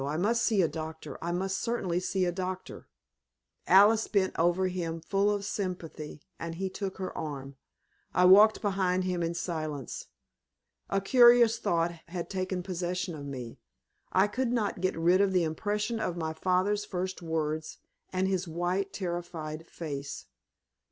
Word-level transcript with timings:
I 0.07 0.17
must 0.17 0.41
see 0.41 0.63
a 0.63 0.67
doctor; 0.67 1.15
I 1.21 1.31
must 1.31 1.59
certainly 1.59 1.99
see 1.99 2.25
a 2.25 2.31
doctor!" 2.31 2.87
Alice 3.67 4.07
bent 4.07 4.33
over 4.39 4.65
him 4.67 4.99
full 4.99 5.29
of 5.29 5.45
sympathy, 5.45 6.23
and 6.39 6.55
he 6.55 6.71
took 6.71 6.97
her 6.97 7.15
arm. 7.15 7.55
I 8.11 8.25
walked 8.25 8.63
behind 8.63 9.03
him 9.03 9.21
in 9.21 9.35
silence. 9.35 10.07
A 10.89 11.01
curious 11.01 11.59
thought 11.59 11.91
had 12.07 12.31
taken 12.31 12.63
possession 12.63 13.13
of 13.13 13.27
me. 13.27 13.59
I 14.11 14.25
could 14.25 14.51
not 14.51 14.81
get 14.81 14.97
rid 14.97 15.21
of 15.21 15.33
the 15.33 15.43
impression 15.43 15.99
of 15.99 16.17
my 16.17 16.33
father's 16.33 16.83
first 16.83 17.21
words, 17.21 17.77
and 18.11 18.27
his 18.27 18.47
white, 18.47 18.93
terrified 18.93 19.67
face. 19.67 20.25